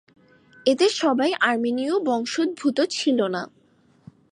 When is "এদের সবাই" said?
0.65-1.31